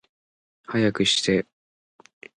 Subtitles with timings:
[0.63, 1.45] 早くして